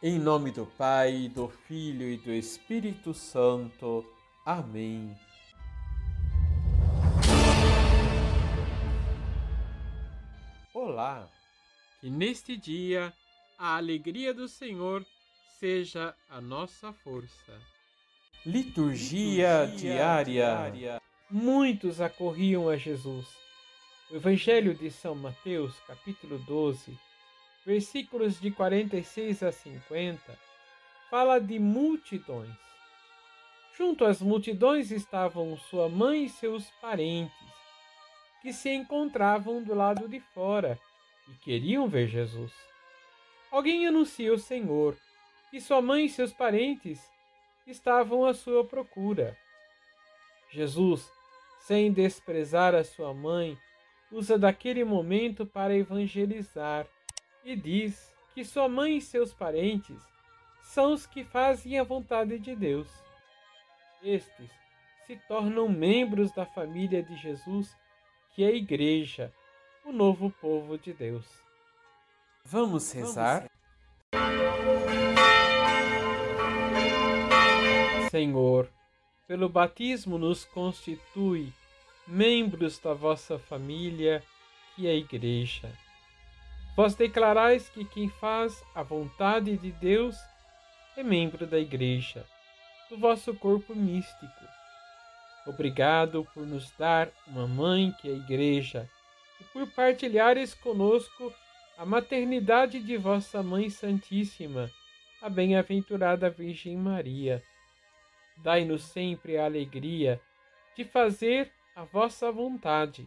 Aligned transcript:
Em 0.00 0.16
nome 0.16 0.52
do 0.52 0.64
Pai, 0.64 1.28
do 1.28 1.48
Filho 1.48 2.08
e 2.08 2.16
do 2.16 2.32
Espírito 2.32 3.12
Santo. 3.12 4.06
Amém. 4.46 5.16
Olá! 10.72 11.28
Que 12.00 12.08
neste 12.08 12.56
dia 12.56 13.12
a 13.58 13.76
alegria 13.76 14.32
do 14.32 14.46
Senhor 14.46 15.04
seja 15.58 16.14
a 16.30 16.40
nossa 16.40 16.92
força. 16.92 17.60
Liturgia, 18.46 19.64
Liturgia 19.64 19.76
diária. 19.76 20.24
diária. 20.24 21.02
Muitos 21.28 22.00
acorriam 22.00 22.68
a 22.68 22.76
Jesus. 22.76 23.26
O 24.10 24.16
Evangelho 24.16 24.74
de 24.74 24.90
São 24.90 25.14
Mateus, 25.14 25.74
capítulo 25.86 26.38
12, 26.38 26.96
versículos 27.68 28.40
de 28.40 28.50
46 28.50 29.42
a 29.42 29.52
50, 29.52 30.38
fala 31.10 31.38
de 31.38 31.58
multidões. 31.58 32.56
Junto 33.76 34.06
às 34.06 34.22
multidões 34.22 34.90
estavam 34.90 35.54
sua 35.58 35.86
mãe 35.86 36.24
e 36.24 36.30
seus 36.30 36.70
parentes, 36.80 37.46
que 38.40 38.54
se 38.54 38.70
encontravam 38.70 39.62
do 39.62 39.74
lado 39.74 40.08
de 40.08 40.18
fora 40.18 40.80
e 41.28 41.34
queriam 41.44 41.86
ver 41.86 42.08
Jesus. 42.08 42.54
Alguém 43.50 43.86
anuncia 43.86 44.30
ao 44.30 44.38
Senhor 44.38 44.96
que 45.50 45.60
sua 45.60 45.82
mãe 45.82 46.06
e 46.06 46.08
seus 46.08 46.32
parentes 46.32 46.98
estavam 47.66 48.24
à 48.24 48.32
sua 48.32 48.64
procura. 48.64 49.36
Jesus, 50.50 51.12
sem 51.60 51.92
desprezar 51.92 52.74
a 52.74 52.82
sua 52.82 53.12
mãe, 53.12 53.58
usa 54.10 54.38
daquele 54.38 54.84
momento 54.84 55.44
para 55.44 55.76
evangelizar 55.76 56.88
e 57.48 57.56
diz 57.56 58.14
que 58.34 58.44
sua 58.44 58.68
mãe 58.68 58.98
e 58.98 59.00
seus 59.00 59.32
parentes 59.32 59.96
são 60.62 60.92
os 60.92 61.06
que 61.06 61.24
fazem 61.24 61.78
a 61.78 61.82
vontade 61.82 62.38
de 62.38 62.54
Deus. 62.54 62.86
Estes 64.02 64.50
se 65.06 65.16
tornam 65.26 65.66
membros 65.66 66.30
da 66.32 66.44
família 66.44 67.02
de 67.02 67.16
Jesus, 67.16 67.74
que 68.34 68.44
é 68.44 68.48
a 68.48 68.54
Igreja, 68.54 69.32
o 69.82 69.92
novo 69.92 70.30
povo 70.30 70.76
de 70.76 70.92
Deus. 70.92 71.24
Vamos 72.44 72.92
rezar? 72.92 73.50
Senhor, 78.10 78.68
pelo 79.26 79.48
batismo 79.48 80.18
nos 80.18 80.44
constitui 80.44 81.50
membros 82.06 82.78
da 82.78 82.92
vossa 82.92 83.38
família, 83.38 84.22
que 84.76 84.86
é 84.86 84.90
a 84.90 84.94
Igreja. 84.94 85.72
Vós 86.78 86.94
declarais 86.94 87.68
que 87.68 87.84
quem 87.84 88.08
faz 88.08 88.62
a 88.72 88.84
vontade 88.84 89.56
de 89.56 89.72
Deus 89.72 90.16
é 90.96 91.02
membro 91.02 91.44
da 91.44 91.58
Igreja, 91.58 92.24
do 92.88 92.96
vosso 92.96 93.34
corpo 93.34 93.74
místico. 93.74 94.44
Obrigado 95.44 96.24
por 96.32 96.46
nos 96.46 96.70
dar 96.78 97.10
uma 97.26 97.48
mãe 97.48 97.92
que 98.00 98.08
é 98.08 98.12
a 98.12 98.16
Igreja 98.16 98.88
e 99.40 99.44
por 99.46 99.66
partilhares 99.72 100.54
conosco 100.54 101.34
a 101.76 101.84
maternidade 101.84 102.78
de 102.78 102.96
vossa 102.96 103.42
Mãe 103.42 103.68
Santíssima, 103.68 104.70
a 105.20 105.28
bem-aventurada 105.28 106.30
Virgem 106.30 106.76
Maria. 106.76 107.42
Dai-nos 108.36 108.84
sempre 108.84 109.36
a 109.36 109.46
alegria 109.46 110.20
de 110.76 110.84
fazer 110.84 111.50
a 111.74 111.82
vossa 111.82 112.30
vontade. 112.30 113.04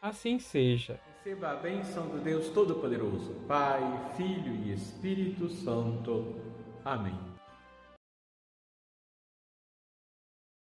Assim 0.00 0.38
seja. 0.38 1.00
Receba 1.24 1.50
a 1.50 1.56
bênção 1.56 2.08
do 2.08 2.18
Deus 2.18 2.48
Todo-Poderoso, 2.50 3.34
Pai, 3.48 3.80
Filho 4.16 4.54
e 4.64 4.72
Espírito 4.72 5.48
Santo. 5.48 6.36
Amém. 6.84 7.35